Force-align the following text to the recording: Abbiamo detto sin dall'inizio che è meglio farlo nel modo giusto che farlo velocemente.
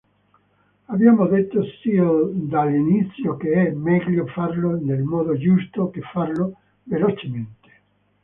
Abbiamo 0.87 1.27
detto 1.27 1.61
sin 1.79 2.47
dall'inizio 2.49 3.37
che 3.37 3.67
è 3.67 3.69
meglio 3.71 4.25
farlo 4.25 4.71
nel 4.81 5.03
modo 5.03 5.37
giusto 5.37 5.91
che 5.91 6.01
farlo 6.01 6.55
velocemente. 6.85 7.69